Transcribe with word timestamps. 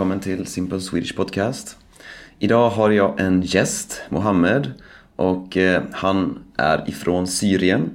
välkommen 0.00 0.20
till 0.20 0.46
Simple 0.46 0.80
Swedish 0.80 1.16
Podcast. 1.16 1.76
Idag 2.38 2.70
har 2.70 2.90
jag 2.90 3.20
en 3.20 3.42
gäst, 3.42 4.02
Mohammed, 4.08 4.72
och 5.16 5.56
eh, 5.56 5.82
han 5.92 6.38
är 6.56 6.88
ifrån 6.88 7.26
Syrien. 7.26 7.90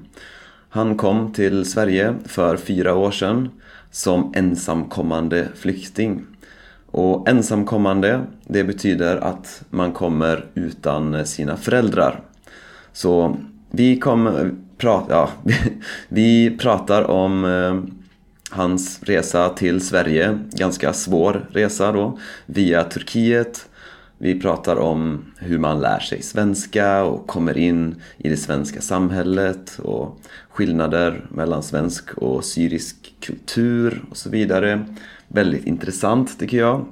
Han 0.69 0.97
kom 0.97 1.33
till 1.33 1.65
Sverige 1.65 2.15
för 2.25 2.57
fyra 2.57 2.95
år 2.95 3.11
sedan 3.11 3.49
som 3.91 4.33
ensamkommande 4.35 5.47
flykting. 5.55 6.25
Och 6.85 7.29
ensamkommande, 7.29 8.21
det 8.43 8.63
betyder 8.63 9.17
att 9.17 9.63
man 9.69 9.91
kommer 9.91 10.45
utan 10.53 11.25
sina 11.25 11.57
föräldrar. 11.57 12.21
Så 12.93 13.37
vi 13.71 13.99
kommer 13.99 14.45
eh, 14.45 14.51
prata, 14.77 15.13
ja, 15.13 15.29
vi 16.09 16.57
pratar 16.57 17.03
om 17.03 17.45
eh, 17.45 18.04
hans 18.55 19.03
resa 19.03 19.49
till 19.49 19.81
Sverige, 19.81 20.39
ganska 20.51 20.93
svår 20.93 21.49
resa 21.51 21.91
då, 21.91 22.19
via 22.45 22.83
Turkiet. 22.83 23.69
Vi 24.17 24.41
pratar 24.41 24.75
om 24.75 25.25
hur 25.37 25.57
man 25.57 25.81
lär 25.81 25.99
sig 25.99 26.21
svenska 26.21 27.03
och 27.03 27.27
kommer 27.27 27.57
in 27.57 28.01
i 28.17 28.29
det 28.29 28.37
svenska 28.37 28.81
samhället 28.81 29.79
och 29.83 30.19
skillnader 30.49 31.25
mellan 31.29 31.63
svensk 31.63 32.13
och 32.13 32.45
syrisk 32.45 33.15
kultur 33.19 34.03
och 34.09 34.17
så 34.17 34.29
vidare. 34.29 34.85
Väldigt 35.27 35.65
intressant 35.65 36.39
tycker 36.39 36.57
jag. 36.57 36.85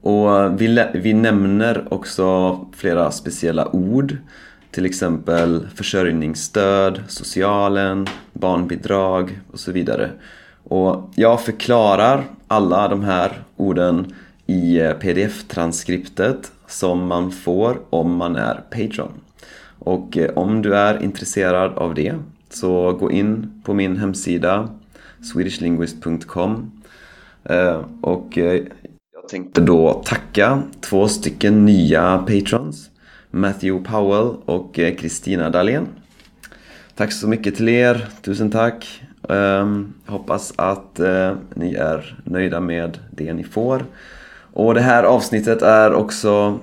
Och 0.00 0.60
vi, 0.60 0.84
vi 0.94 1.14
nämner 1.14 1.94
också 1.94 2.58
flera 2.76 3.10
speciella 3.10 3.68
ord. 3.68 4.16
Till 4.70 4.86
exempel 4.86 5.66
försörjningsstöd, 5.74 7.02
socialen, 7.08 8.06
barnbidrag 8.32 9.40
och 9.52 9.60
så 9.60 9.72
vidare. 9.72 10.10
Och 10.64 11.10
jag 11.14 11.40
förklarar 11.40 12.24
alla 12.48 12.88
de 12.88 13.04
här 13.04 13.42
orden 13.56 14.14
i 14.46 14.80
eh, 14.80 14.92
pdf-transkriptet 14.98 16.52
som 16.66 17.06
man 17.06 17.32
får 17.32 17.80
om 17.90 18.16
man 18.16 18.36
är 18.36 18.54
Patreon. 18.54 19.12
Och 19.78 20.16
eh, 20.16 20.30
om 20.34 20.62
du 20.62 20.76
är 20.76 21.02
intresserad 21.02 21.72
av 21.72 21.94
det 21.94 22.14
så 22.50 22.92
gå 22.92 23.10
in 23.10 23.62
på 23.64 23.74
min 23.74 23.96
hemsida 23.96 24.68
swedishlinguist.com 25.32 26.70
eh, 27.44 27.80
och 28.00 28.36
jag 28.36 29.28
tänkte 29.28 29.60
då 29.60 30.02
tacka 30.04 30.62
två 30.80 31.08
stycken 31.08 31.64
nya 31.64 32.18
patrons 32.18 32.90
Matthew 33.36 33.84
Powell 33.90 34.36
och 34.44 34.78
eh, 34.78 34.94
Kristina 34.94 35.50
Dahlén. 35.50 35.86
Tack 36.94 37.12
så 37.12 37.28
mycket 37.28 37.56
till 37.56 37.68
er, 37.68 38.08
tusen 38.22 38.50
tack. 38.50 39.02
Um, 39.22 39.94
hoppas 40.06 40.52
att 40.56 41.00
uh, 41.00 41.32
ni 41.54 41.74
är 41.74 42.18
nöjda 42.24 42.60
med 42.60 42.98
det 43.10 43.32
ni 43.32 43.44
får. 43.44 43.84
Och 44.52 44.74
det 44.74 44.80
här 44.80 45.02
avsnittet 45.02 45.62
är 45.62 45.94
också 45.94 46.58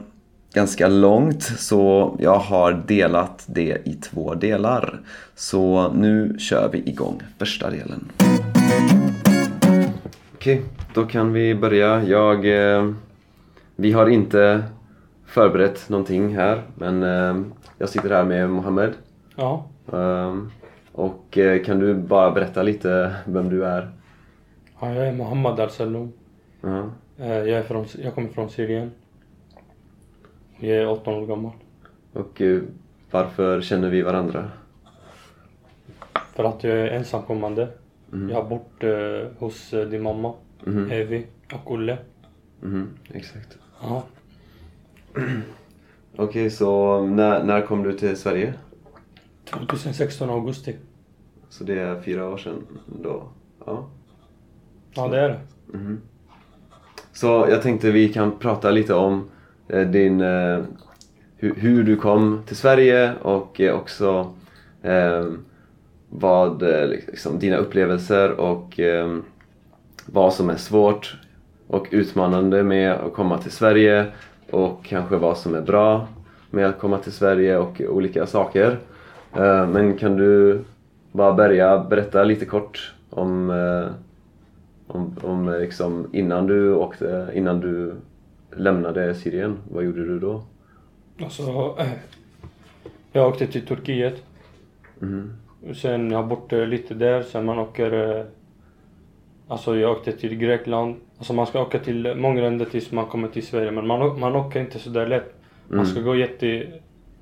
ganska 0.53 0.87
långt 0.87 1.43
så 1.43 2.15
jag 2.19 2.37
har 2.37 2.83
delat 2.87 3.43
det 3.47 3.77
i 3.85 3.93
två 3.93 4.33
delar. 4.33 4.99
Så 5.35 5.91
nu 5.93 6.35
kör 6.39 6.69
vi 6.71 6.89
igång 6.89 7.21
första 7.39 7.69
delen. 7.69 8.11
Okej, 10.35 10.61
då 10.93 11.05
kan 11.05 11.33
vi 11.33 11.55
börja. 11.55 12.03
Jag, 12.03 12.45
eh, 12.75 12.91
vi 13.75 13.91
har 13.91 14.07
inte 14.07 14.63
förberett 15.33 15.89
någonting 15.89 16.35
här 16.35 16.63
men 16.75 17.03
eh, 17.03 17.45
jag 17.77 17.89
sitter 17.89 18.09
här 18.09 18.23
med 18.23 18.49
Mohammed. 18.49 18.93
Ja. 19.35 19.65
Och 20.91 21.37
eh, 21.37 21.63
kan 21.63 21.79
du 21.79 21.93
bara 21.93 22.31
berätta 22.31 22.63
lite 22.63 23.15
vem 23.25 23.49
du 23.49 23.65
är? 23.65 23.91
Ja, 24.79 24.93
jag 24.93 25.07
är 25.07 25.13
Mohammed 25.13 25.59
Al-Salloum. 25.59 26.11
Uh 26.63 26.85
Eh, 27.17 27.27
Jag, 27.29 27.49
är 27.49 27.63
från, 27.63 27.85
jag 28.03 28.15
kommer 28.15 28.29
från 28.29 28.49
Syrien. 28.49 28.91
Jag 30.59 30.77
är 30.77 30.85
18 30.85 31.13
år 31.13 31.27
gammal. 31.27 31.51
Och 32.13 32.41
eh, 32.41 32.61
varför 33.11 33.61
känner 33.61 33.89
vi 33.89 34.01
varandra? 34.01 34.51
För 36.35 36.43
att 36.43 36.63
jag 36.63 36.73
är 36.77 36.87
ensamkommande. 36.87 37.67
Mhm. 38.09 38.29
Jag 38.29 38.35
har 38.43 38.49
bott 38.49 38.83
eh, 38.83 39.39
hos 39.39 39.73
eh, 39.73 39.87
din 39.87 40.03
mamma, 40.03 40.33
Mhm. 40.65 40.91
Evi 40.91 41.25
och 41.53 41.71
Olle. 41.71 41.97
Mhm, 42.61 42.89
exakt. 43.13 43.57
Ja. 43.81 44.03
Okej, 46.15 46.49
så 46.49 47.01
när, 47.05 47.43
när 47.43 47.61
kom 47.61 47.83
du 47.83 47.93
till 47.93 48.17
Sverige? 48.17 48.53
2016 49.49 50.29
augusti. 50.29 50.75
Så 51.49 51.63
det 51.63 51.79
är 51.79 52.01
fyra 52.01 52.29
år 52.29 52.37
sedan 52.37 52.67
då? 53.03 53.23
Ja. 53.65 53.89
Ja, 54.93 55.07
det 55.07 55.19
är 55.19 55.29
det. 55.29 55.39
Mhm. 55.77 56.01
Så 57.13 57.47
jag 57.49 57.61
tänkte 57.61 57.91
vi 57.91 58.13
kan 58.13 58.39
prata 58.39 58.71
lite 58.71 58.93
om 58.93 59.29
eh, 59.67 59.87
din, 59.87 60.21
eh, 60.21 60.63
hur, 61.37 61.55
hur 61.55 61.83
du 61.83 61.95
kom 61.95 62.43
till 62.47 62.55
Sverige 62.55 63.13
och 63.21 63.61
eh, 63.61 63.75
också 63.75 64.33
eh, 64.81 65.25
vad, 66.09 66.61
liksom, 66.89 67.39
dina 67.39 67.57
upplevelser 67.57 68.31
och 68.31 68.79
eh, 68.79 69.17
vad 70.05 70.33
som 70.33 70.49
är 70.49 70.55
svårt 70.55 71.17
och 71.67 71.87
utmanande 71.91 72.63
med 72.63 72.91
att 72.91 73.13
komma 73.13 73.37
till 73.37 73.51
Sverige 73.51 74.11
och 74.51 74.85
kanske 74.85 75.15
vad 75.15 75.37
som 75.37 75.55
är 75.55 75.61
bra 75.61 76.07
med 76.49 76.65
att 76.65 76.79
komma 76.79 76.97
till 76.97 77.11
Sverige 77.11 77.57
och 77.57 77.81
olika 77.81 78.25
saker. 78.25 78.79
Eh, 79.35 79.67
men 79.67 79.97
kan 79.97 80.17
du 80.17 80.61
bara 81.11 81.33
börja 81.33 81.83
berätta 81.83 82.23
lite 82.23 82.45
kort 82.45 82.93
om 83.09 83.49
eh, 83.49 83.91
om, 84.87 85.15
om 85.21 85.47
eh, 85.47 85.59
liksom 85.59 86.09
innan 86.13 86.47
du 86.47 86.73
åkte, 86.73 87.31
innan 87.33 87.59
du 87.59 87.95
lämnade 88.55 89.15
Syrien, 89.15 89.57
vad 89.71 89.83
gjorde 89.83 90.05
du 90.05 90.19
då? 90.19 90.43
Alltså, 91.21 91.75
jag 93.11 93.27
åkte 93.27 93.47
till 93.47 93.65
Turkiet. 93.65 94.23
Och 95.69 95.75
Sen 95.75 96.11
jag 96.11 96.17
har 96.17 96.27
bott 96.27 96.51
lite 96.51 96.93
där, 96.93 97.21
sen 97.21 97.45
man 97.45 97.59
åker... 97.59 98.25
Alltså 99.53 99.75
jag 99.77 99.91
åkte 99.91 100.11
till 100.11 100.35
Grekland. 100.37 100.95
Alltså 101.17 101.33
man 101.33 101.45
ska 101.47 101.61
åka 101.61 101.79
till 101.79 102.13
många 102.15 102.41
länder 102.41 102.65
tills 102.65 102.91
man 102.91 103.05
kommer 103.05 103.27
till 103.27 103.45
Sverige 103.45 103.71
men 103.71 103.87
man, 103.87 104.19
man 104.19 104.35
åker 104.35 104.59
inte 104.59 104.79
så 104.79 104.89
där 104.89 105.07
lätt. 105.07 105.33
Man 105.67 105.85
ska 105.85 106.01
gå 106.01 106.15
jätte... 106.15 106.67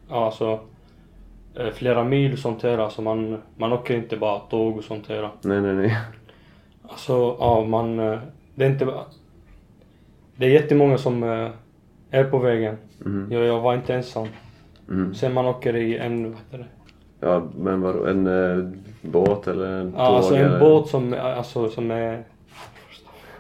Alltså... 0.10 0.60
eh, 1.56 1.70
Flera 1.74 2.04
mil 2.04 2.34
och 2.34 2.40
sånt 2.40 2.64
här. 2.64 2.78
Alltså 2.78 3.02
man, 3.02 3.38
man 3.58 3.74
åker 3.74 3.96
inte 3.96 4.18
bara 4.18 4.40
tåg 4.40 4.78
och 4.78 4.84
sånt 4.84 5.08
här. 5.10 5.30
Nej, 5.42 5.62
nej, 5.62 5.74
nej. 5.74 5.98
Alltså, 6.84 7.14
ja 7.40 7.66
man... 7.66 8.00
eh, 8.00 8.20
Det 8.56 8.66
är 8.66 8.70
inte. 8.70 8.88
Det 10.36 10.46
är 10.46 10.50
jättemånga 10.50 10.98
som 10.98 11.24
eh, 11.24 11.50
är 12.12 12.24
på 12.24 12.38
vägen. 12.38 12.78
Mhm. 13.00 13.28
Jag, 13.32 13.46
jag 13.46 13.62
var 13.62 13.74
inte 13.74 13.96
ensam. 13.96 14.28
Mhm. 14.88 15.14
Sen 15.14 15.34
man 15.34 15.46
åker 15.46 15.76
i 15.76 15.98
en... 15.98 16.24
Vad 16.24 16.40
heter 16.40 16.58
det? 16.58 16.66
Ja, 17.28 17.44
men 17.58 17.82
vadå, 17.82 18.06
en 18.06 18.28
båt 19.02 19.48
eller 19.48 19.78
Ja, 19.86 19.92
tåg? 19.92 20.16
alltså 20.16 20.36
en 20.36 20.46
eller? 20.46 20.60
båt 20.60 20.88
som, 20.88 21.14
alltså, 21.20 21.70
som 21.70 21.92
är... 21.92 22.24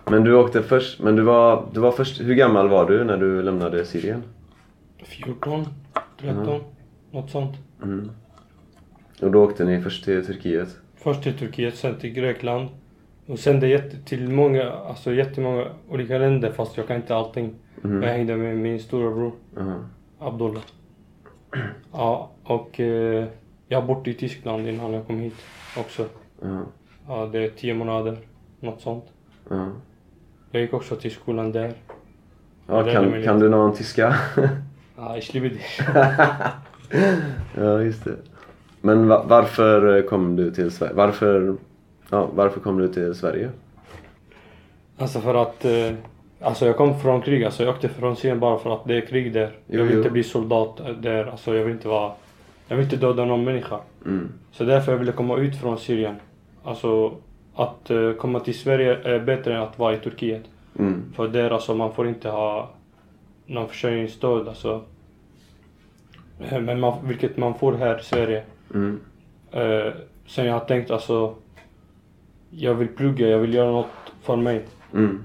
Men 0.05 0.23
du 0.23 0.35
åkte 0.35 0.63
först, 0.63 0.99
men 0.99 1.15
du 1.15 1.21
var, 1.21 1.65
du 1.73 1.79
var 1.79 1.91
först, 1.91 2.21
hur 2.21 2.35
gammal 2.35 2.69
var 2.69 2.85
du 2.85 3.03
när 3.03 3.17
du 3.17 3.41
lämnade 3.43 3.85
Syrien? 3.85 4.23
14, 5.03 5.65
13, 6.21 6.43
Mhm. 6.47 6.61
något 7.11 7.29
sånt. 7.31 7.57
Mhm. 7.81 8.11
Och 9.21 9.31
då 9.31 9.43
åkte 9.43 9.63
ni 9.65 9.81
först 9.81 10.05
till 10.05 10.25
Turkiet? 10.25 10.77
Först 10.95 11.23
till 11.23 11.33
Turkiet, 11.37 11.75
sen 11.75 11.95
till 11.95 12.09
Grekland. 12.13 12.67
Och 13.25 13.39
sen 13.39 13.59
det 13.59 13.67
jätte, 13.67 13.97
till 14.05 14.29
många, 14.29 14.71
alltså 14.71 15.13
jättemånga 15.13 15.65
olika 15.89 16.17
länder 16.17 16.51
fast 16.51 16.77
jag 16.77 16.87
kan 16.87 16.95
inte 16.95 17.15
allting. 17.15 17.53
Mhm. 17.81 18.03
Jag 18.03 18.09
hängde 18.09 18.35
med 18.37 18.57
min 18.57 18.79
storebror 18.79 19.31
Aha. 19.59 19.75
Abdullah. 20.19 20.63
Ja, 21.93 22.29
och 22.43 22.79
eh, 22.79 23.25
jag 23.71 23.81
har 23.81 23.87
bott 23.87 24.07
i 24.07 24.13
Tyskland 24.13 24.67
innan 24.67 24.93
jag 24.93 25.07
kom 25.07 25.19
hit 25.19 25.35
också. 25.77 26.05
Ja. 26.41 26.61
Ja, 27.07 27.29
det 27.31 27.39
är 27.39 27.49
tio 27.49 27.73
månader, 27.73 28.17
något 28.59 28.81
sånt. 28.81 29.05
Ja. 29.49 29.67
Jag 30.51 30.61
gick 30.61 30.73
också 30.73 30.95
till 30.95 31.11
skolan 31.11 31.51
där. 31.51 31.73
Ja, 32.67 32.77
Jag 32.77 32.91
kan, 32.93 33.23
kan 33.23 33.39
du 33.39 33.49
någon 33.49 33.75
tyska? 33.75 34.15
Ja, 34.97 35.17
ich 35.17 35.33
liebe 35.33 35.49
dich. 35.49 35.79
ja, 37.57 37.81
just 37.81 38.03
det. 38.03 38.15
Men 38.81 39.07
va- 39.07 39.25
varför 39.27 40.01
kom 40.01 40.35
du 40.35 40.51
till 40.51 40.71
Sverige? 40.71 40.93
Varför, 40.93 41.55
ja, 42.09 42.29
varför 42.35 42.59
kom 42.59 42.77
du 42.77 42.87
till 42.87 43.15
Sverige? 43.15 43.49
Alltså 44.97 45.19
för 45.21 45.35
att... 45.35 45.65
Eh, 45.65 45.93
alltså 46.41 46.65
jag 46.65 46.77
kom 46.77 46.99
från 46.99 47.21
krig. 47.21 47.43
Alltså 47.43 47.63
jag 47.63 47.73
åkte 47.75 47.89
från 47.89 48.15
Syrien 48.15 48.39
bara 48.39 48.59
för 48.59 48.73
att 48.73 48.85
det 48.85 48.97
är 48.97 49.01
krig 49.01 49.33
där. 49.33 49.51
Jo, 49.67 49.79
jag 49.79 49.83
vill 49.83 49.93
jo. 49.93 49.97
inte 49.99 50.09
bli 50.11 50.23
soldat 50.23 50.81
där. 51.01 51.25
Alltså 51.25 51.55
jag 51.55 51.63
vill 51.63 51.73
inte 51.73 51.87
vara... 51.87 52.11
Jag 52.71 52.77
vill 52.77 52.83
inte 52.83 52.97
döda 52.97 53.25
någon 53.25 53.43
människa. 53.43 53.79
Mm. 54.05 54.29
Så 54.51 54.63
därför 54.63 54.91
jag 54.91 54.99
ville 54.99 55.11
komma 55.11 55.37
ut 55.37 55.55
från 55.55 55.77
Syrien. 55.77 56.15
Alltså 56.63 57.15
att 57.55 57.89
eh, 57.89 58.13
komma 58.13 58.39
till 58.39 58.59
Sverige 58.59 58.97
är 59.03 59.19
bättre 59.19 59.55
än 59.55 59.61
att 59.61 59.79
vara 59.79 59.95
i 59.95 59.97
Turkiet. 59.97 60.43
Mm. 60.79 61.13
För 61.15 61.27
där 61.27 61.51
alltså 61.51 61.75
man 61.75 61.93
får 61.93 62.07
inte 62.07 62.29
ha 62.29 62.69
någon 63.45 63.67
försörjningsstöd 63.67 64.47
alltså. 64.47 64.81
Eh, 66.39 66.61
Men 66.61 66.79
man, 66.79 67.07
vilket 67.07 67.37
man 67.37 67.53
får 67.53 67.73
här 67.73 67.99
i 67.99 68.03
Sverige. 68.03 68.43
Mm. 68.73 68.99
Eh, 69.51 69.93
sen 70.27 70.45
jag 70.45 70.53
har 70.53 70.65
tänkt 70.65 70.91
alltså. 70.91 71.35
Jag 72.49 72.73
vill 72.73 72.87
plugga, 72.87 73.27
jag 73.27 73.39
vill 73.39 73.53
göra 73.53 73.71
något 73.71 74.13
för 74.21 74.35
mig. 74.35 74.65
Mm. 74.93 75.23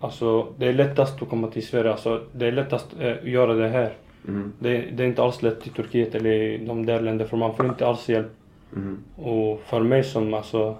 Alltså 0.00 0.46
det 0.58 0.66
är 0.66 0.72
lättast 0.72 1.22
att 1.22 1.28
komma 1.28 1.48
till 1.48 1.66
Sverige. 1.66 1.90
Alltså, 1.90 2.24
det 2.32 2.46
är 2.46 2.52
lättast 2.52 2.86
att 3.00 3.24
göra 3.24 3.54
det 3.54 3.68
här. 3.68 3.92
Mm. 4.28 4.52
Det, 4.58 4.78
det 4.78 5.02
är 5.02 5.06
inte 5.06 5.22
alls 5.22 5.42
lätt 5.42 5.66
i 5.66 5.70
Turkiet 5.70 6.14
eller 6.14 6.30
i 6.30 6.64
de 6.66 6.86
där 6.86 7.00
länderna 7.00 7.28
för 7.30 7.36
man 7.36 7.54
får 7.54 7.66
inte 7.66 7.86
alls 7.86 8.08
hjälp. 8.08 8.30
Mm. 8.76 8.98
Och 9.16 9.60
för 9.60 9.80
mig 9.80 10.04
som 10.04 10.34
alltså 10.34 10.76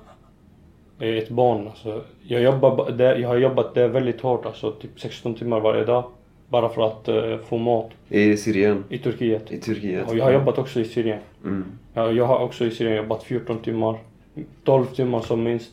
är 0.99 1.17
ett 1.17 1.29
barn, 1.31 1.67
alltså, 1.67 2.03
jag, 2.23 2.43
jobbar 2.43 2.77
ba- 2.77 2.91
där, 2.91 3.17
jag 3.17 3.29
har 3.29 3.37
jobbat 3.37 3.75
där 3.75 3.89
väldigt 3.89 4.21
hårt, 4.21 4.47
alltså 4.47 4.71
typ 4.73 5.01
16 5.01 5.35
timmar 5.35 5.61
varje 5.61 5.85
dag. 5.85 6.05
Bara 6.49 6.69
för 6.69 6.87
att 6.87 7.09
eh, 7.09 7.37
få 7.49 7.59
mat 7.59 7.91
I 8.09 8.37
Syrien? 8.37 8.85
i 8.89 8.99
Turkiet. 8.99 9.53
I 9.53 9.61
Turkiet? 9.61 10.09
Och 10.11 10.17
jag 10.17 10.25
har 10.25 10.33
jobbat 10.33 10.59
också 10.59 10.81
i 10.81 10.85
Syrien. 10.85 11.19
Mm. 11.45 11.65
Ja, 11.95 12.11
jag 12.11 12.27
har 12.27 12.39
också 12.39 12.65
i 12.65 12.71
Syrien 12.71 12.97
jobbat 12.97 13.23
14 13.23 13.59
timmar. 13.59 13.99
12 14.65 14.85
timmar 14.87 15.21
som 15.21 15.43
minst. 15.43 15.71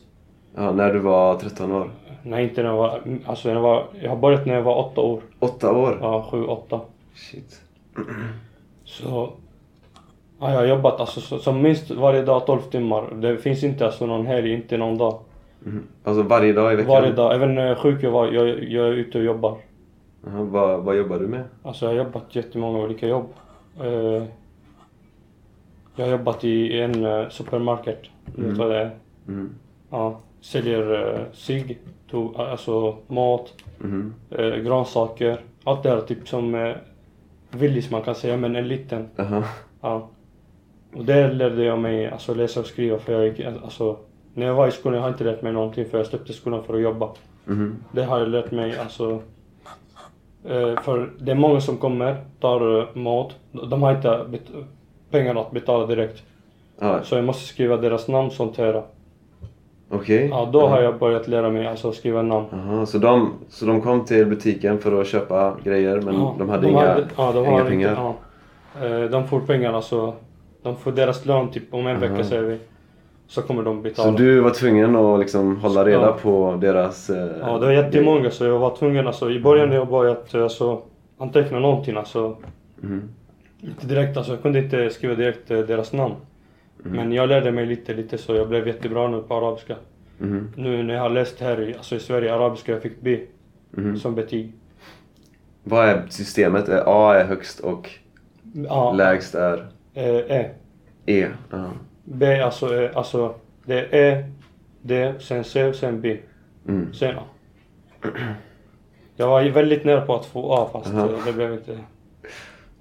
Ja, 0.56 0.72
när 0.72 0.92
du 0.94 0.98
var 0.98 1.34
13 1.38 1.72
år? 1.72 1.90
Nej, 2.22 2.44
inte 2.44 2.62
när 2.62 2.68
jag 2.70 2.76
var... 2.76 3.00
Alltså 3.24 3.48
när 3.48 3.54
jag 3.54 3.62
var... 3.62 3.84
Jag 4.02 4.10
har 4.10 4.16
börjat 4.16 4.46
när 4.46 4.54
jag 4.54 4.62
var 4.62 4.78
8 4.90 5.00
år. 5.00 5.20
Åtta 5.38 5.72
år? 5.72 5.98
Ja, 6.00 6.28
7, 6.30 6.44
8. 6.44 6.80
Shit. 7.14 7.62
Så... 8.84 9.32
Ja, 10.40 10.50
jag 10.50 10.58
har 10.58 10.66
jobbat 10.66 11.00
alltså 11.00 11.20
så, 11.20 11.38
som 11.38 11.62
minst 11.62 11.90
varje 11.90 12.22
dag 12.22 12.46
12 12.46 12.60
timmar. 12.60 13.10
Det 13.14 13.36
finns 13.36 13.64
inte 13.64 13.86
alltså 13.86 14.06
någon 14.06 14.26
helg, 14.26 14.52
inte 14.52 14.76
någon 14.76 14.98
dag. 14.98 15.18
Mm. 15.66 15.82
Alltså 16.04 16.22
varje 16.22 16.52
dag 16.52 16.72
i 16.72 16.76
veckan? 16.76 16.90
Varje 16.90 17.12
dag. 17.12 17.34
Även 17.34 17.54
när 17.54 17.62
jag 17.62 17.70
är 17.70 17.74
sjuk, 17.74 18.02
jag, 18.02 18.10
var, 18.10 18.26
jag, 18.32 18.48
jag 18.64 18.86
är 18.86 18.92
ute 18.92 19.18
och 19.18 19.24
jobbar. 19.24 19.58
Jaha, 20.26 20.42
vad, 20.42 20.84
vad 20.84 20.96
jobbar 20.96 21.18
du 21.18 21.26
med? 21.28 21.44
Alltså 21.62 21.84
jag 21.84 21.92
har 21.92 21.98
jobbat 22.04 22.36
jättemånga 22.36 22.78
olika 22.78 23.06
jobb. 23.08 23.26
Eh, 23.80 24.24
jag 25.96 26.04
har 26.04 26.12
jobbat 26.12 26.44
i 26.44 26.80
en 26.80 27.04
uh, 27.04 27.28
supermarket. 27.28 28.02
Du 28.24 28.42
vet 28.42 28.44
Mm. 28.46 28.58
vad 28.58 28.70
det 28.70 28.76
är? 28.78 28.90
Mm. 29.28 29.50
Ja. 29.90 30.20
Säljer 30.40 30.92
uh, 30.92 31.20
cigg, 31.32 31.78
alltså 32.36 32.96
mat, 33.06 33.54
eh, 34.30 34.56
grönsaker. 34.56 35.40
Allt 35.64 35.82
det 35.82 35.88
här 35.90 36.00
typ 36.00 36.28
som 36.28 36.54
uh, 36.54 36.76
Willys 37.50 37.90
man 37.90 38.02
kan 38.02 38.14
säga, 38.14 38.36
men 38.36 38.56
en 38.56 38.68
liten. 38.68 39.08
Jaha. 39.16 39.44
Ja. 39.80 40.08
Och 40.94 41.04
där 41.04 41.32
lärde 41.32 41.64
jag 41.64 41.78
mig 41.78 42.10
alltså, 42.10 42.34
läsa 42.34 42.60
och 42.60 42.66
skriva 42.66 42.98
för 42.98 43.12
jag 43.12 43.26
gick, 43.26 43.46
alltså, 43.64 43.96
när 44.34 44.46
jag 44.46 44.54
var 44.54 44.68
i 44.68 44.70
skolan 44.70 44.94
jag 44.96 45.02
har 45.02 45.08
inte 45.08 45.24
lärt 45.24 45.42
mig 45.42 45.52
någonting 45.52 45.84
för 45.84 45.98
jag 45.98 46.06
släppte 46.06 46.32
skolan 46.32 46.64
för 46.64 46.74
att 46.74 46.80
jobba. 46.80 47.08
Mhm. 47.44 47.76
Det 47.92 48.02
har 48.04 48.18
jag 48.18 48.28
lärt 48.28 48.50
mig 48.50 48.78
alltså. 48.78 49.22
Eh, 50.44 50.80
för 50.80 51.10
det 51.20 51.30
är 51.30 51.34
många 51.36 51.60
som 51.60 51.76
kommer, 51.76 52.24
tar 52.40 52.78
eh, 52.80 52.86
mat. 52.96 53.34
De 53.52 53.82
har 53.82 53.94
inte 53.96 54.24
bet- 54.28 54.64
pengar 55.10 55.34
att 55.40 55.50
betala 55.50 55.86
direkt. 55.86 56.22
Ja, 56.78 57.02
Så 57.02 57.14
jag 57.14 57.24
måste 57.24 57.44
skriva 57.48 57.76
deras 57.76 58.08
namn 58.08 58.30
sånt 58.30 58.56
här. 58.56 58.82
Okej. 59.90 60.28
Ja, 60.30 60.48
då 60.52 60.66
har 60.66 60.82
jag 60.82 60.98
börjat 60.98 61.28
lära 61.28 61.50
mig 61.50 61.66
alltså 61.66 61.92
skriva 61.92 62.22
namn. 62.22 62.46
Jaha, 62.52 62.86
så 62.86 62.98
de, 62.98 63.32
så 63.48 63.66
de 63.66 63.80
kom 63.80 64.04
till 64.04 64.26
butiken 64.26 64.78
för 64.78 65.00
att 65.00 65.06
köpa 65.06 65.56
grejer 65.64 66.00
men 66.00 66.14
Ja, 66.14 66.34
de 66.38 66.48
hade 66.48 66.68
inga, 66.68 66.96
ja, 67.16 67.32
de 67.32 67.38
inga 67.46 67.50
har 67.62 67.64
pengar? 67.64 67.96
Ja. 67.96 68.14
Eh, 68.86 69.00
De 69.10 69.28
får 69.28 69.40
pengar 69.40 69.72
alltså. 69.72 70.14
De 70.62 70.76
får 70.76 70.92
deras 70.92 71.26
lön 71.26 71.50
typ 71.50 71.74
om 71.74 71.86
en 71.86 71.96
Aha. 71.96 72.06
vecka 72.06 72.24
säger 72.24 72.42
vi. 72.42 72.58
Så 73.26 73.42
kommer 73.42 73.62
de 73.62 73.82
betala. 73.82 74.12
Så 74.12 74.18
du 74.18 74.40
var 74.40 74.50
tvungen 74.50 74.96
att 74.96 75.20
liksom 75.20 75.56
hålla 75.56 75.84
reda 75.84 76.00
Ja. 76.02 76.16
på 76.22 76.58
deras... 76.60 77.10
Eh, 77.10 77.16
Ja, 77.40 77.58
det 77.58 77.66
var 77.66 77.72
jättemånga 77.72 78.30
så 78.30 78.44
jag 78.44 78.58
var 78.58 78.76
tvungen 78.76 79.06
alltså. 79.06 79.30
I 79.30 79.40
början 79.40 79.68
när 79.68 79.76
jag 79.76 79.88
började 79.88 80.42
alltså, 80.42 80.82
anteckna 81.18 81.58
någonting 81.58 81.96
alltså. 81.96 82.36
Mhm. 82.80 83.02
Inte 83.62 83.86
direkt 83.86 84.16
alltså. 84.16 84.32
Jag 84.32 84.42
kunde 84.42 84.58
inte 84.58 84.90
skriva 84.90 85.14
direkt 85.14 85.50
eh, 85.50 85.58
deras 85.58 85.92
namn. 85.92 86.14
Mm. 86.84 86.96
Men 86.96 87.12
jag 87.12 87.28
lärde 87.28 87.52
mig 87.52 87.66
lite, 87.66 87.94
lite 87.94 88.18
så 88.18 88.34
jag 88.34 88.48
blev 88.48 88.66
jättebra 88.66 89.08
nu 89.08 89.22
på 89.22 89.34
arabiska. 89.34 89.76
Mhm. 90.18 90.52
Nu 90.56 90.82
när 90.82 90.94
jag 90.94 91.00
har 91.02 91.10
läst 91.10 91.40
här 91.40 91.60
i, 91.60 91.74
alltså 91.74 91.96
i 91.96 92.00
Sverige 92.00 92.34
arabiska, 92.34 92.72
jag 92.72 92.82
fick 92.82 93.00
B 93.00 93.20
Mhm. 93.70 93.96
som 93.96 94.14
betyg. 94.14 94.52
Vad 95.64 95.88
är 95.88 96.06
systemet? 96.08 96.68
A 96.68 97.14
är 97.14 97.24
högst 97.24 97.60
och 97.60 97.90
Ja, 98.52 98.92
lägst 98.92 99.34
är 99.34 99.66
eh, 99.94 100.04
E. 100.16 100.50
E? 101.06 101.26
Ja. 101.50 101.70
B 102.04 102.40
alltså, 102.40 102.74
eh, 102.82 102.96
alltså 102.96 103.34
det 103.64 103.80
är 103.80 104.16
E, 104.18 104.24
D, 104.82 105.14
sen 105.18 105.44
C, 105.44 105.72
sen 105.72 106.00
B. 106.00 106.16
Mm. 106.68 106.92
Sen 106.94 107.16
A. 107.18 107.22
Jag 109.16 109.28
var 109.28 109.42
väldigt 109.50 109.84
nära 109.84 110.00
på 110.00 110.14
att 110.14 110.26
få 110.26 110.52
A 110.52 110.68
fast 110.72 110.94
Aha. 110.94 111.06
eh, 111.08 111.24
det 111.26 111.32
blev 111.32 111.52
inte. 111.52 111.78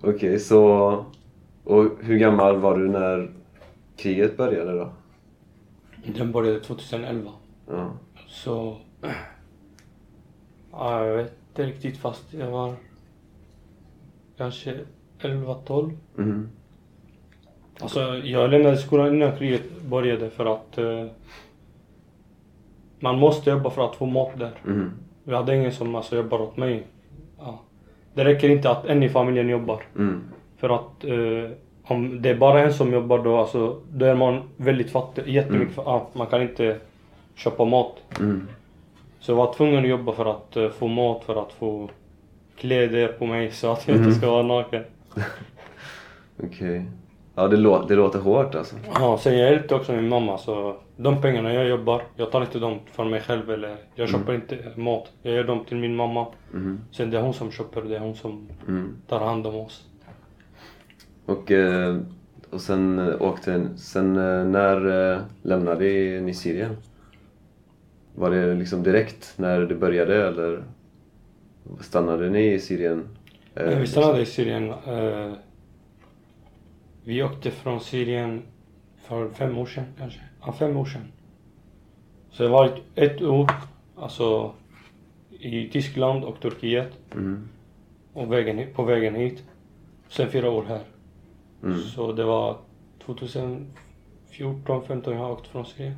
Okej, 0.01 0.39
så... 0.39 1.05
Och 1.63 1.85
hur 2.01 2.17
gammal 2.17 2.57
var 2.57 2.77
du 2.77 2.87
när 2.87 3.29
kriget 3.99 4.37
började 4.37 4.71
då? 4.77 4.91
Den 6.05 6.31
började 6.31 6.59
2011. 6.59 7.31
Ja. 7.67 7.91
Så... 8.27 8.77
Ja, 10.71 11.05
jag 11.05 11.15
vet 11.17 11.33
inte 11.49 11.65
riktigt 11.65 11.97
fast 11.97 12.33
jag 12.33 12.51
var 12.51 12.73
kanske 14.37 14.79
11-12. 15.19 15.91
Mhm. 16.15 16.49
Alltså 17.81 18.17
jag 18.17 18.49
lämnade 18.49 18.77
skolan 18.77 19.15
innan 19.15 19.37
kriget 19.37 19.81
började 19.81 20.29
för 20.29 20.45
att 20.55 20.77
eh, 20.77 21.05
man 22.99 23.19
måste 23.19 23.49
jobba 23.49 23.69
för 23.69 23.85
att 23.89 23.95
få 23.95 24.05
mat 24.05 24.39
där. 24.39 24.51
Mhm. 24.65 24.91
Vi 25.23 25.35
hade 25.35 25.55
ingen 25.55 25.71
som 25.71 25.95
alltså, 25.95 26.15
jobbar 26.15 26.41
åt 26.41 26.57
mig. 26.57 26.87
Ja. 27.37 27.59
Det 28.13 28.23
räcker 28.23 28.49
inte 28.49 28.71
att 28.71 28.85
en 28.85 29.03
i 29.03 29.09
familjen 29.09 29.49
jobbar. 29.49 29.83
Mm. 29.95 30.23
För 30.57 30.69
att 30.69 31.03
eh, 31.03 31.51
om 31.83 32.21
det 32.21 32.29
är 32.29 32.35
bara 32.35 32.61
en 32.63 32.73
som 32.73 32.93
jobbar 32.93 33.19
då, 33.23 33.37
alltså, 33.37 33.79
då 33.91 34.05
är 34.05 34.15
man 34.15 34.41
väldigt 34.57 34.91
fattig. 34.91 35.27
Jättemycket. 35.27 35.75
fa- 35.75 35.83
Ja, 35.85 36.07
man 36.13 36.27
kan 36.27 36.41
inte 36.41 36.77
köpa 37.35 37.65
mat. 37.65 37.95
Mm. 38.19 38.47
Så 39.19 39.31
jag 39.31 39.35
var 39.37 39.53
tvungen 39.53 39.83
att 39.83 39.89
jobba 39.89 40.11
för 40.13 40.25
att 40.25 40.55
eh, 40.57 40.69
få 40.69 40.87
mat, 40.87 41.23
för 41.23 41.41
att 41.41 41.51
få 41.53 41.89
kläder 42.57 43.07
på 43.07 43.25
mig 43.25 43.51
så 43.51 43.71
att 43.71 43.87
jag 43.87 43.97
Mhm. 43.97 44.05
inte 44.05 44.17
ska 44.19 44.31
vara 44.31 44.43
naken. 44.43 44.83
Okej. 46.43 46.85
Ja, 47.35 47.47
det, 47.47 47.57
lå- 47.57 47.85
det 47.87 47.95
låter 47.95 48.19
hårt 48.19 48.55
alltså. 48.55 48.75
Ja, 48.93 49.17
sen 49.17 49.37
jag 49.37 49.51
hjälpte 49.51 49.75
också 49.75 49.91
min 49.93 50.09
mamma 50.09 50.37
så 50.37 50.75
de 50.97 51.21
pengarna 51.21 51.53
jag 51.53 51.67
jobbar, 51.67 52.01
jag 52.15 52.31
tar 52.31 52.41
inte 52.41 52.59
dem 52.59 52.79
för 52.91 53.05
mig 53.05 53.21
själv 53.21 53.51
eller 53.51 53.75
jag 53.95 54.09
köper 54.09 54.33
inte 54.35 54.57
mat. 54.75 55.11
Jag 55.21 55.33
ger 55.33 55.43
dem 55.43 55.65
till 55.65 55.77
min 55.77 55.95
mamma. 55.95 56.25
Mhm. 56.51 56.79
Sen 56.91 57.11
det 57.11 57.17
är 57.17 57.21
hon 57.21 57.33
som 57.33 57.51
köper, 57.51 57.81
det 57.81 57.95
är 57.95 57.99
hon 57.99 58.15
som 58.15 58.47
Mm. 58.67 58.95
tar 59.07 59.19
hand 59.19 59.47
om 59.47 59.55
oss. 59.55 59.85
Och, 61.29 61.51
eh, 61.51 61.97
och 62.49 62.61
sen 62.61 62.99
eh, 62.99 63.21
åkte... 63.21 63.69
Sen 63.75 64.15
eh, 64.17 64.45
när 64.45 64.79
lämnade 65.41 65.85
ni 66.21 66.33
Syrien? 66.33 66.77
Var 68.15 68.31
det 68.31 68.53
liksom 68.53 68.83
direkt 68.83 69.33
när 69.37 69.61
det 69.61 69.75
började 69.75 70.27
eller 70.27 70.63
stannade 71.79 72.29
ni 72.29 72.53
i 72.53 72.59
Syrien? 72.59 73.07
Men 73.53 73.81
vi 73.81 73.87
stannade 73.87 74.21
i 74.21 74.25
Syrien. 74.25 74.73
Vi 77.03 77.23
åkte 77.23 77.51
från 77.51 77.79
Syrien 77.79 78.41
för 79.03 79.29
fem 79.29 79.57
år 79.57 79.65
sedan 79.65 79.85
kanske. 79.97 80.19
Ja, 80.41 80.53
fem 80.53 80.77
år 80.77 80.85
sedan. 80.85 81.11
Så 82.31 82.43
jag 82.43 82.49
har 82.49 82.57
varit 82.57 82.83
ett 82.95 83.21
år, 83.21 83.51
alltså 83.95 84.53
i 85.39 85.69
Tyskland 85.69 86.23
och 86.23 86.39
Turkiet 86.41 86.91
Mm. 87.13 87.49
och 88.13 88.31
vägen, 88.33 88.67
på 88.75 88.83
vägen 88.83 89.15
hit. 89.15 89.43
Sen 90.09 90.29
fyra 90.29 90.49
år 90.49 90.63
här. 90.63 90.81
Mm. 91.63 91.79
Så 91.79 92.11
det 92.11 92.23
var 92.23 92.57
2014, 93.05 94.83
15 94.87 95.13
jag 95.13 95.19
har 95.19 95.31
åkt 95.31 95.47
från 95.47 95.65
Syrien. 95.65 95.95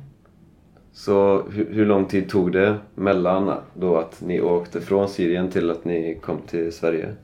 Så 0.92 1.42
hur, 1.50 1.72
hur 1.72 1.86
lång 1.86 2.04
tid 2.06 2.28
tog 2.28 2.52
det 2.52 2.78
mellan 2.94 3.54
då 3.74 3.96
att 3.96 4.20
ni 4.20 4.40
åkte 4.40 4.80
från 4.80 5.08
Syrien 5.08 5.50
till 5.50 5.70
att 5.70 5.84
ni 5.84 6.18
kom 6.22 6.38
till 6.46 6.72
Sverige? 6.72 7.14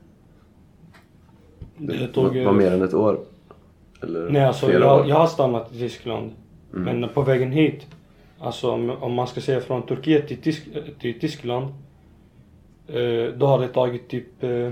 Det 1.77 2.09
tog... 2.09 2.37
var, 2.37 2.45
var 2.45 2.53
mer 2.53 2.73
än 2.73 2.83
ett 2.83 2.95
år? 2.95 3.21
Eller 4.03 4.31
Nej, 4.31 4.45
alltså 4.45 4.73
jag, 4.73 5.01
år? 5.01 5.09
jag 5.09 5.17
har 5.17 5.27
stannat 5.27 5.75
i 5.75 5.79
Tyskland. 5.79 6.31
Mm. 6.75 7.01
Men 7.01 7.09
på 7.09 7.23
vägen 7.23 7.53
hit, 7.53 7.87
alltså 8.39 8.71
om, 8.71 8.91
om 8.91 9.13
man 9.13 9.27
ska 9.27 9.41
säga 9.41 9.61
från 9.61 9.83
Turkiet 9.83 10.29
till, 10.29 10.37
Tysk, 10.37 10.69
till 11.01 11.21
Tyskland, 11.21 11.67
eh, 12.87 13.35
då 13.37 13.47
har 13.47 13.61
det 13.61 13.69
tagit 13.69 14.09
typ 14.09 14.43
eh, 14.43 14.71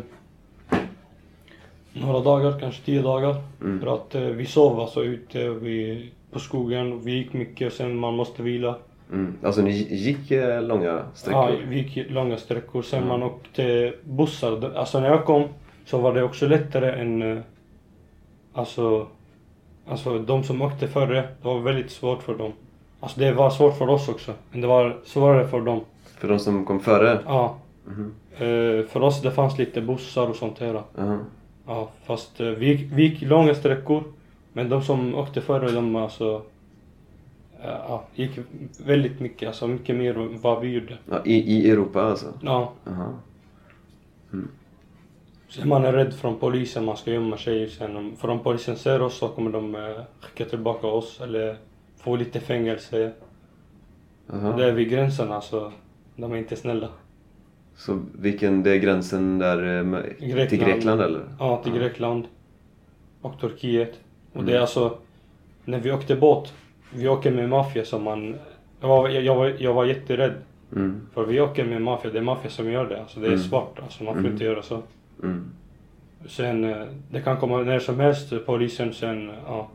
några 2.00 2.20
dagar, 2.20 2.60
kanske 2.60 2.82
tio 2.84 3.02
dagar. 3.02 3.36
Mm. 3.60 3.80
För 3.80 3.94
att 3.94 4.14
eh, 4.14 4.20
vi 4.22 4.46
sov 4.46 4.80
alltså 4.80 5.04
ute 5.04 5.48
vi, 5.48 6.10
på 6.30 6.38
skogen, 6.38 7.00
vi 7.04 7.12
gick 7.12 7.32
mycket, 7.32 7.72
sen 7.72 7.96
man 7.96 8.14
måste 8.16 8.42
vila. 8.42 8.74
Mm. 9.12 9.34
Alltså 9.42 9.62
ni 9.62 9.70
gick 9.94 10.30
eh, 10.30 10.62
långa 10.62 11.02
sträckor? 11.14 11.42
Ja, 11.50 11.56
vi 11.68 11.76
gick 11.76 12.10
långa 12.10 12.36
sträckor. 12.36 12.82
Sen 12.82 13.08
man 13.08 13.22
åkte 13.22 13.94
bussar. 14.04 14.72
Alltså 14.76 15.00
när 15.00 15.08
jag 15.08 15.24
kom 15.24 15.44
så 15.84 15.98
var 15.98 16.14
det 16.14 16.22
också 16.22 16.46
lättare 16.46 17.00
än... 17.00 17.22
eh, 17.22 17.38
Alltså... 18.52 19.06
Alltså 19.88 20.18
de 20.18 20.44
som 20.44 20.62
åkte 20.62 20.88
före, 20.88 21.14
det 21.42 21.48
var 21.48 21.60
väldigt 21.60 21.90
svårt 21.90 22.22
för 22.22 22.34
dem. 22.34 22.52
Alltså 23.00 23.20
det 23.20 23.32
var 23.32 23.50
svårt 23.50 23.78
för 23.78 23.88
oss 23.88 24.08
också. 24.08 24.32
Men 24.52 24.60
det 24.60 24.66
var 24.66 24.96
svårare 25.04 25.46
för 25.48 25.60
dem. 25.60 25.80
För 26.18 26.28
de 26.28 26.38
som 26.38 26.64
kom 26.64 26.80
före? 26.80 27.18
Ja. 27.26 27.56
Mhm. 27.86 28.14
Eh, 28.32 28.86
för 28.86 29.00
oss 29.02 29.22
det 29.22 29.30
fanns 29.30 29.58
lite 29.58 29.80
bussar 29.80 30.28
och 30.28 30.36
sånt 30.36 30.58
här. 30.58 30.82
Aha. 30.98 31.18
Ja, 31.66 31.90
fast 32.04 32.40
eh, 32.40 32.46
vi, 32.46 32.66
gick, 32.66 32.92
vi 32.92 33.02
gick 33.02 33.22
långa 33.22 33.54
sträckor. 33.54 34.04
Men 34.52 34.68
de 34.68 34.82
som 34.82 35.14
åkte 35.14 35.40
före, 35.40 35.70
de 35.70 35.96
alltså... 35.96 36.42
ja, 37.62 38.04
gick 38.14 38.30
väldigt 38.84 39.20
mycket, 39.20 39.46
alltså 39.46 39.66
mycket 39.66 39.96
mer 39.96 40.18
än 40.18 40.40
vad 40.40 40.60
vi 40.60 40.68
gjorde. 40.68 40.98
Ja, 41.10 41.22
i, 41.24 41.34
I 41.34 41.70
Europa 41.70 42.02
alltså? 42.02 42.26
Ja. 42.42 42.72
Aha. 42.86 43.14
Så 45.48 45.66
man 45.66 45.84
är 45.84 45.92
rädd 45.92 46.14
från 46.14 46.38
polisen, 46.38 46.84
man 46.84 46.96
ska 46.96 47.10
gömma 47.10 47.36
sig. 47.36 47.70
Sen 47.70 48.16
för 48.16 48.28
om 48.28 48.38
polisen 48.38 48.76
ser 48.76 49.02
oss 49.02 49.18
så 49.18 49.28
kommer 49.28 49.50
de 49.50 49.74
eh, 49.74 50.02
skicka 50.20 50.44
tillbaka 50.44 50.86
oss 50.86 51.20
eller 51.20 51.56
få 51.96 52.16
lite 52.16 52.40
fängelse. 52.40 53.12
Aha. 54.32 54.56
Det 54.56 54.64
är 54.64 54.72
vid 54.72 54.90
gränsen 54.90 55.32
alltså. 55.32 55.72
De 56.16 56.32
är 56.32 56.36
inte 56.36 56.56
snälla. 56.56 56.88
Så 57.76 58.00
vilken, 58.12 58.62
det 58.62 58.70
är 58.70 58.76
gränsen 58.78 59.38
där 59.38 59.78
eh, 59.78 59.84
med- 59.84 60.18
till 60.18 60.28
Grekland. 60.28 60.72
Grekland 60.72 61.00
eller? 61.00 61.20
Ja, 61.38 61.62
till 61.62 61.72
Grekland. 61.72 62.24
Och 63.20 63.40
Turkiet. 63.40 64.00
Och 64.32 64.44
det 64.44 64.50
är 64.50 64.54
Mm. 64.54 64.60
alltså, 64.62 64.98
när 65.64 65.80
vi 65.80 65.92
åkte 65.92 66.16
båt, 66.16 66.52
vi 66.94 67.08
åker 67.08 67.30
med 67.32 67.48
maffia 67.48 67.84
som 67.84 68.02
man... 68.02 68.34
Jag 68.80 68.88
var, 68.88 69.08
jag, 69.08 69.22
jag, 69.22 69.34
var, 69.36 69.52
jag 69.58 69.74
var 69.74 69.84
jätterädd. 69.84 70.32
Mm. 70.72 71.00
För 71.14 71.24
vi 71.26 71.40
åker 71.40 71.64
med 71.64 71.82
maffia, 71.82 72.10
det 72.12 72.18
är 72.18 72.22
maffia 72.22 72.50
som 72.50 72.70
gör 72.70 72.88
det. 72.88 73.00
Alltså 73.00 73.20
det 73.20 73.26
är 73.26 73.30
Mm. 73.32 73.42
svart, 73.42 73.78
alltså 73.82 74.04
man 74.04 74.14
får 74.14 74.20
Mm. 74.20 74.32
inte 74.32 74.44
göra 74.44 74.62
så. 74.62 74.82
Mm. 75.22 75.44
Sen, 76.28 76.64
eh, 76.64 76.76
det 77.10 77.20
kan 77.20 77.36
komma 77.36 77.58
när 77.58 77.78
som 77.78 78.00
helst, 78.00 78.32
polisen 78.46 78.92
sen, 78.94 79.30
ja. 79.46 79.68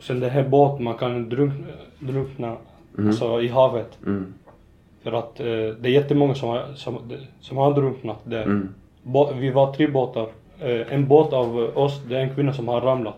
Sen 0.00 0.20
det 0.20 0.28
här 0.28 0.48
båt, 0.48 0.80
man 0.80 0.94
kan 0.98 1.28
drunkna, 1.28 1.66
drunkna 1.98 2.56
Mm. 2.98 3.06
alltså 3.08 3.40
i 3.42 3.48
havet. 3.48 3.98
För 5.06 5.12
att 5.12 5.40
eh, 5.40 5.46
det 5.46 5.88
är 5.88 5.92
jättemånga 5.92 6.34
som 6.34 6.48
har, 6.48 6.74
som, 6.74 6.98
som 7.40 7.56
har 7.56 7.74
drunknat 7.74 8.18
där. 8.24 8.42
Mm. 8.42 8.74
Vi 9.34 9.50
var 9.50 9.72
tre 9.72 9.86
båtar. 9.86 10.28
Eh, 10.60 10.92
en 10.92 11.08
båt 11.08 11.32
av 11.32 11.58
oss, 11.58 12.02
det 12.08 12.16
är 12.16 12.20
en 12.20 12.34
kvinna 12.34 12.52
som 12.52 12.68
har 12.68 12.80
ramlat. 12.80 13.16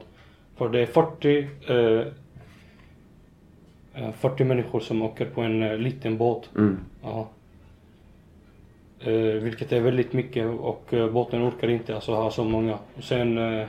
För 0.56 0.68
det 0.68 0.80
är 0.80 0.86
40, 0.86 1.48
eh, 1.68 2.06
eh, 4.04 4.12
40 4.12 4.44
människor 4.44 4.80
som 4.80 5.02
åker 5.02 5.24
på 5.24 5.40
en 5.40 5.62
eh, 5.62 5.76
liten 5.76 6.18
båt. 6.18 6.50
Mm. 6.56 6.78
Ja. 7.02 7.28
Eh, 9.00 9.42
vilket 9.42 9.72
är 9.72 9.80
väldigt 9.80 10.12
mycket 10.12 10.46
och 10.60 10.94
eh, 10.94 11.10
båten 11.10 11.48
orkar 11.48 11.68
inte 11.68 11.94
alltså 11.94 12.14
ha 12.14 12.30
så 12.30 12.44
många. 12.44 12.78
Och 12.96 13.04
sen 13.04 13.38
eh, 13.38 13.66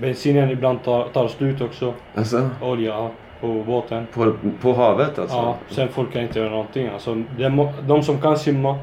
bensinen 0.00 0.50
ibland 0.50 0.84
tar, 0.84 1.08
tar 1.08 1.28
slut 1.28 1.60
också. 1.60 1.94
Alltså, 2.14 2.50
Olja 2.62 2.90
ja, 2.90 3.10
på 3.40 3.64
båten. 3.66 4.06
på, 4.14 4.32
på 4.60 4.72
havet 4.72 5.18
alltså? 5.18 5.36
Ja, 5.36 5.56
sen 5.70 5.88
folk 5.88 6.12
kan 6.12 6.22
inte 6.22 6.38
göra 6.38 6.50
någonting. 6.50 6.88
Alltså, 6.88 7.14
må- 7.50 7.72
de 7.86 8.02
som 8.02 8.20
kan 8.20 8.38
simma, 8.38 8.78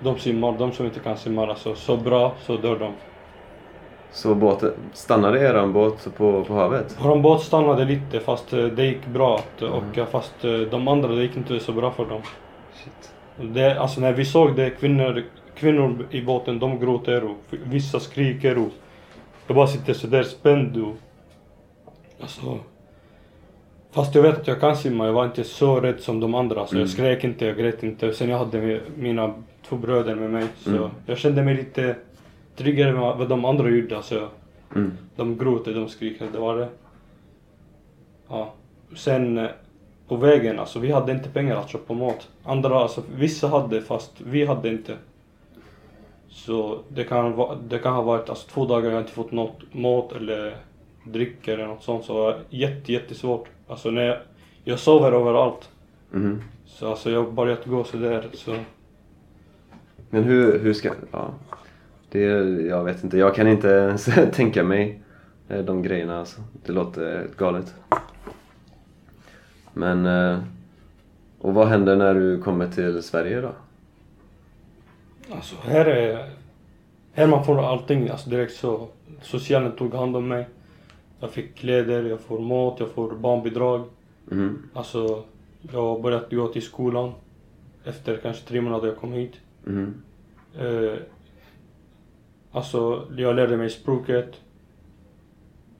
de 0.00 0.18
simmar. 0.18 0.54
De 0.58 0.72
som 0.72 0.86
inte 0.86 1.00
kan 1.00 1.16
simma, 1.16 1.46
alltså 1.46 1.74
så 1.74 1.96
bra 1.96 2.32
så 2.40 2.56
dör 2.56 2.78
de. 2.78 2.92
Så 4.10 4.34
båten, 4.34 4.72
stannade 4.92 5.40
eran 5.40 5.72
båt 5.72 6.08
på, 6.16 6.44
på 6.44 6.54
havet? 6.54 6.96
Vår 7.02 7.18
båt 7.18 7.40
stannade 7.40 7.84
lite 7.84 8.20
fast 8.20 8.52
eh, 8.52 8.64
det 8.64 8.84
gick 8.84 9.06
bra. 9.06 9.40
att 9.56 9.62
åka 9.62 10.06
fast 10.06 10.44
eh, 10.44 10.52
de 10.52 10.88
andra 10.88 11.08
det 11.08 11.22
gick 11.22 11.36
inte 11.36 11.60
så 11.60 11.72
bra 11.72 11.90
för 11.90 12.06
dem. 12.06 12.22
Shit. 12.74 13.12
Det, 13.54 13.80
alltså 13.80 14.00
när 14.00 14.12
vi 14.12 14.24
såg 14.24 14.56
det, 14.56 14.70
kvinnor, 14.70 15.24
kvinnor 15.54 16.06
i 16.10 16.22
båten, 16.22 16.58
de 16.58 16.80
gråter 16.80 17.24
och 17.24 17.36
vissa 17.50 18.00
skriker 18.00 18.58
och 18.58 18.68
jag 19.46 19.56
bara 19.56 19.66
sitter 19.66 19.92
sådär 19.92 20.22
spänd 20.22 20.76
och... 20.76 20.94
Alltså... 22.20 22.58
Fast 23.90 24.14
jag 24.14 24.22
vet 24.22 24.38
att 24.40 24.46
jag 24.46 24.60
kan 24.60 24.76
simma, 24.76 25.06
jag 25.06 25.12
var 25.12 25.24
inte 25.24 25.44
så 25.44 25.80
rädd 25.80 26.00
som 26.00 26.20
de 26.20 26.34
andra. 26.34 26.66
Så 26.66 26.72
Mm. 26.74 26.80
jag 26.80 26.90
skrek 26.90 27.24
inte, 27.24 27.46
jag 27.46 27.56
grät 27.56 27.82
inte. 27.82 28.12
Sen 28.12 28.28
jag 28.28 28.38
hade 28.38 28.80
mina 28.96 29.34
två 29.68 29.76
bröder 29.76 30.14
med 30.14 30.30
mig. 30.30 30.44
Så 30.58 30.70
Mm. 30.70 30.90
jag 31.06 31.18
kände 31.18 31.42
mig 31.42 31.54
lite 31.56 31.96
tryggare 32.56 32.92
med 32.92 33.00
vad 33.00 33.28
de 33.28 33.44
andra 33.44 33.68
gjorde. 33.70 33.96
Alltså, 33.96 34.28
Mm. 34.74 34.92
de 35.16 35.38
gråter, 35.38 35.74
de 35.74 35.88
skriker, 35.88 36.26
det 36.32 36.38
var 36.38 36.56
det. 36.56 36.68
Ja. 38.28 38.52
Sen 38.96 39.38
eh, 39.38 39.46
på 40.08 40.16
vägen, 40.16 40.58
alltså 40.58 40.78
vi 40.78 40.92
hade 40.92 41.12
inte 41.12 41.28
pengar 41.28 41.56
att 41.56 41.70
köpa 41.70 41.94
mat. 41.94 42.28
Andra, 42.44 42.74
alltså 42.78 43.02
vissa 43.16 43.48
hade 43.48 43.80
fast 43.80 44.12
vi 44.20 44.46
hade 44.46 44.68
inte. 44.68 44.96
Så 46.28 46.78
det 46.88 47.04
kan, 47.04 47.32
va- 47.36 47.56
det 47.68 47.78
kan 47.78 47.94
ha 47.94 48.02
varit 48.02 48.28
alltså, 48.30 48.48
två 48.48 48.64
dagar 48.66 48.90
jag 48.90 49.00
inte 49.00 49.12
fått 49.12 49.32
något 49.32 49.74
mat 49.74 50.12
eller 50.12 50.56
dryck 51.04 51.48
eller 51.48 51.66
något 51.66 51.82
sånt. 51.82 52.04
Så 52.04 52.12
det 52.14 52.20
var 52.20 52.38
jätte, 52.50 52.92
jättesvårt. 52.92 53.48
Alltså 53.68 53.90
när 53.90 54.02
jag, 54.02 54.16
jag 54.64 54.78
sover 54.78 55.12
överallt. 55.12 55.68
Mhm. 56.10 56.42
Så 56.66 56.88
alltså 56.90 57.10
jag 57.10 57.24
har 57.24 57.30
börjat 57.30 57.64
gå 57.66 57.84
sådär 57.84 58.28
så. 58.34 58.56
Men 60.10 60.24
hur, 60.24 60.58
hur 60.58 60.72
ska... 60.74 60.90
Ja. 61.12 61.30
Det, 62.10 62.20
jag 62.68 62.84
vet 62.84 63.04
inte, 63.04 63.18
jag 63.18 63.34
kan 63.34 63.48
inte 63.48 63.68
ens 63.68 64.04
tänka 64.32 64.64
mig 64.64 65.00
eh, 65.48 65.58
de 65.64 65.82
grejerna 65.82 66.18
alltså. 66.18 66.40
Det 66.66 66.72
låter 66.72 67.26
galet. 67.38 67.74
Men... 69.74 70.06
eh, 70.06 70.38
Och 71.40 71.54
vad 71.54 71.68
händer 71.68 71.96
när 71.96 72.14
du 72.14 72.42
kommer 72.42 72.68
till 72.68 73.02
Sverige 73.02 73.40
då? 73.40 73.52
Alltså 75.30 75.56
här 75.62 75.84
är... 75.84 76.30
Här 77.12 77.26
man 77.26 77.44
får 77.44 77.64
allting 77.66 78.08
alltså 78.08 78.30
direkt 78.30 78.54
så. 78.54 78.88
Socialen 79.22 79.72
tog 79.72 79.94
hand 79.94 80.16
om 80.16 80.28
mig. 80.28 80.48
Jag 81.20 81.30
fick 81.30 81.54
kläder, 81.54 82.04
jag 82.04 82.20
får 82.20 82.38
mat, 82.38 82.80
jag 82.80 82.90
får 82.90 83.10
barnbidrag. 83.14 83.84
Mhm. 84.24 84.62
Alltså, 84.72 85.24
jag 85.72 85.82
har 85.82 86.00
börjat 86.00 86.30
gå 86.30 86.48
till 86.48 86.62
skolan. 86.62 87.12
Efter 87.84 88.16
kanske 88.16 88.48
tre 88.48 88.60
månader 88.60 88.88
jag 88.88 88.96
kom 88.96 89.12
hit. 89.12 89.32
Mhm. 89.64 89.94
Eh, 90.58 90.94
alltså, 92.52 93.08
jag 93.16 93.36
lärde 93.36 93.56
mig 93.56 93.70
språket. 93.70 94.40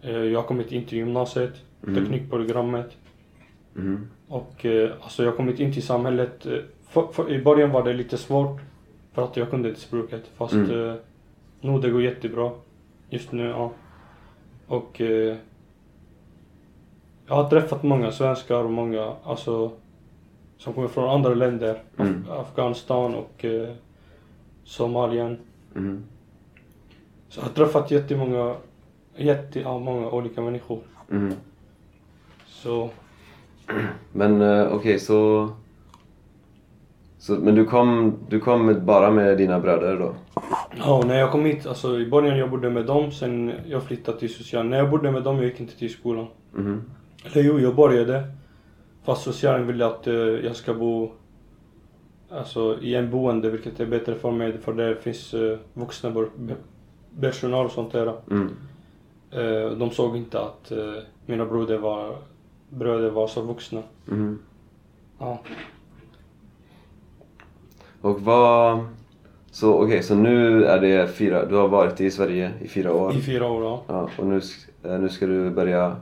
Eh, 0.02 0.10
jag 0.16 0.40
har 0.40 0.46
kommit 0.48 0.72
in 0.72 0.84
till 0.84 0.98
gymnasiet, 0.98 1.52
Mm. 1.86 1.94
teknikprogrammet. 1.94 2.96
Mhm. 3.74 4.08
Och 4.28 4.64
eh, 4.66 4.90
alltså 5.00 5.22
jag 5.22 5.30
har 5.30 5.36
kommit 5.36 5.60
in 5.60 5.72
till 5.72 5.82
samhället. 5.82 6.46
Eh, 6.46 6.58
för, 6.88 7.06
för, 7.12 7.30
I 7.32 7.42
början 7.42 7.70
var 7.70 7.82
det 7.84 7.92
lite 7.92 8.16
svårt. 8.18 8.60
För 9.12 9.24
att 9.24 9.36
jag 9.36 9.50
kunde 9.50 9.68
inte 9.68 9.80
språket. 9.80 10.22
Fast 10.36 10.54
Mm. 10.54 10.88
eh, 10.88 10.94
nu 11.60 11.78
det 11.78 11.90
går 11.90 12.02
jättebra. 12.02 12.50
Just 13.10 13.32
nu, 13.32 13.44
ja. 13.44 13.72
Och 14.68 15.00
eh, 15.00 15.36
jag 17.26 17.34
har 17.34 17.48
träffat 17.50 17.82
många 17.82 18.12
svenskar 18.12 18.64
och 18.64 18.70
många 18.70 19.12
alltså 19.24 19.70
som 20.58 20.72
kommer 20.72 20.88
från 20.88 21.10
andra 21.10 21.34
länder. 21.34 21.82
Mm. 21.98 22.24
Af- 22.30 22.40
Afghanistan 22.40 23.14
och 23.14 23.44
eh, 23.44 23.68
Somalien. 24.64 25.38
Mhm. 25.74 26.04
Så 27.28 27.40
jag 27.40 27.44
har 27.46 27.52
träffat 27.52 27.90
jättemånga, 27.90 28.54
jätte, 29.16 29.60
ja, 29.60 29.78
många 29.78 30.10
olika 30.10 30.40
människor. 30.40 30.80
Mhm. 31.08 31.32
Så 32.46 32.90
Men 34.12 34.40
eh, 34.42 34.72
okej, 34.72 34.98
så... 34.98 35.48
så... 37.18 37.32
Men 37.32 37.54
du 37.54 37.64
kom, 37.64 38.14
du 38.28 38.40
kom 38.40 38.86
bara 38.86 39.10
med 39.10 39.38
dina 39.38 39.60
bröder 39.60 39.98
då? 39.98 40.14
Ja, 40.78 41.02
när 41.06 41.18
jag 41.18 41.32
kom 41.32 41.44
hit, 41.44 41.66
alltså 41.66 42.00
i 42.00 42.06
början 42.06 42.38
jag 42.38 42.50
bodde 42.50 42.70
med 42.70 42.86
dem, 42.86 43.12
sen 43.12 43.52
jag 43.66 43.82
flyttade 43.82 44.18
till 44.18 44.34
socialen. 44.34 44.70
När 44.70 44.78
jag 44.78 44.90
bodde 44.90 45.10
med 45.10 45.22
dem, 45.22 45.36
jag 45.36 45.44
gick 45.44 45.60
inte 45.60 45.78
till 45.78 45.92
skolan. 45.92 46.26
Mhm. 46.52 46.82
Eller 47.24 47.42
jo, 47.42 47.60
jag 47.60 47.74
började. 47.74 48.28
Fast 49.04 49.22
socialen 49.22 49.66
ville 49.66 49.86
att 49.86 50.06
eh, 50.06 50.14
jag 50.14 50.56
ska 50.56 50.74
bo 50.74 51.12
alltså, 52.30 52.78
i 52.80 52.94
en 52.94 53.10
boende, 53.10 53.50
vilket 53.50 53.80
är 53.80 53.86
bättre 53.86 54.14
för 54.14 54.30
mig, 54.30 54.58
för 54.58 54.72
där 54.72 54.94
finns 54.94 55.34
uh, 55.34 55.58
vuxna 55.74 56.26
personal 57.20 57.66
och 57.66 57.72
sånt 57.72 57.92
där. 57.92 58.14
Mm. 58.30 58.56
Eh, 59.30 59.70
de 59.70 59.90
såg 59.90 60.16
inte 60.16 60.40
att 60.40 60.72
mina 61.26 61.46
bröder 61.46 61.78
var, 61.78 62.16
bröder 62.68 63.10
var 63.10 63.26
så 63.26 63.42
vuxna. 63.42 63.82
Mhm. 64.04 64.38
Ja. 65.18 65.38
Och 68.00 68.20
vad... 68.20 68.86
Så 69.50 69.84
okej, 69.84 70.02
så 70.02 70.14
nu 70.14 70.64
är 70.64 70.80
det 70.80 71.08
fyra... 71.08 71.44
Du 71.44 71.54
har 71.56 71.68
varit 71.68 72.00
i 72.00 72.10
Sverige 72.10 72.52
i 72.60 72.68
fyra 72.68 72.92
år. 72.94 73.16
I 73.16 73.20
fyra 73.20 73.46
år, 73.50 73.64
ja. 73.64 73.82
Ja, 73.86 74.08
och 74.18 74.26
nu, 74.26 74.40
eh, 74.84 74.98
nu 75.00 75.08
ska 75.08 75.26
du 75.26 75.50
börja 75.50 75.96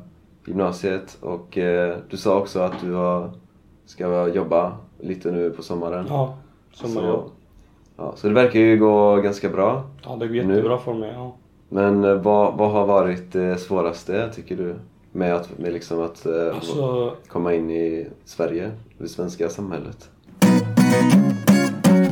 gymnasiet 0.46 1.18
och 1.20 1.58
eh, 1.58 1.96
du 2.10 2.16
sa 2.16 2.38
också 2.38 2.60
att 2.60 2.80
du 2.80 2.92
har, 2.92 3.30
ska 3.86 4.28
jobba 4.28 4.72
lite 5.00 5.30
nu 5.30 5.50
på 5.50 5.62
sommaren. 5.62 6.06
Ja, 6.08 6.36
sommarjobb. 6.72 7.24
så, 7.24 7.30
ja, 7.96 8.12
så 8.16 8.28
det 8.28 8.34
verkar 8.34 8.60
ju 8.60 8.78
gå 8.78 9.16
ganska 9.16 9.48
bra. 9.48 9.82
Ja, 10.04 10.16
det 10.16 10.26
går 10.26 10.36
jättebra 10.36 10.78
för 10.78 10.94
mig. 10.94 11.12
Ja. 11.14 11.36
Men 11.68 12.04
eh, 12.04 12.14
vad, 12.14 12.54
vad 12.58 12.70
har 12.70 12.86
varit 12.86 13.32
det 13.32 13.60
svåraste 13.60 14.30
tycker 14.34 14.56
du? 14.56 14.74
Med 15.12 15.34
att, 15.34 15.58
med 15.58 15.72
liksom 15.72 16.00
att 16.00 16.26
eh, 16.26 16.54
Alltså, 16.54 17.12
komma 17.28 17.54
in 17.54 17.70
i 17.70 18.06
Sverige, 18.24 18.70
det 18.98 19.08
svenska 19.08 19.48
samhället? 19.48 20.10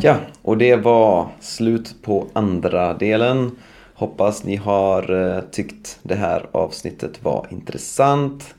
Ja, 0.04 0.16
och 0.42 0.58
det 0.58 0.76
var 0.76 1.28
slut 1.40 1.94
på 2.02 2.26
andra 2.32 2.94
delen. 2.94 3.50
Hoppas 3.94 4.44
ni 4.44 4.56
har 4.56 5.34
eh, 5.36 5.40
tyckt 5.40 5.98
det 6.02 6.14
här 6.14 6.46
avsnittet 6.52 7.24
var 7.24 7.46
intressant. 7.50 8.54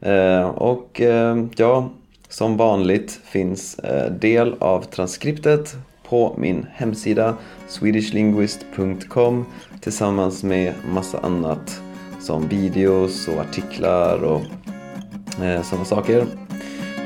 Eh, 0.00 0.48
och 0.48 1.00
eh, 1.00 1.44
ja, 1.56 1.90
som 2.28 2.56
vanligt 2.56 3.20
finns 3.24 3.80
del 4.20 4.54
av 4.58 4.82
transkriptet 4.82 5.76
på 6.08 6.34
min 6.38 6.66
hemsida 6.72 7.36
swedishlinguist.com 7.68 9.44
tillsammans 9.80 10.42
med 10.42 10.74
massa 10.92 11.18
annat 11.18 11.80
som 12.20 12.48
videos 12.48 13.28
och 13.28 13.40
artiklar 13.40 14.24
och 14.24 14.42
Eh, 15.42 15.62
sådana 15.62 15.84
saker. 15.84 16.26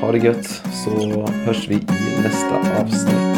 Ha 0.01 0.13
det 0.13 0.19
gött 0.19 0.47
så 0.85 1.27
hörs 1.27 1.69
vi 1.69 1.75
i 1.75 2.23
nästa 2.23 2.81
avsnitt. 2.81 3.34